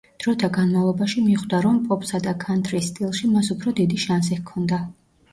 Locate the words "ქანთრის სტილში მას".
2.43-3.51